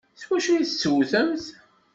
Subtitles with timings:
[0.19, 1.45] S wacu ay tettewtemt?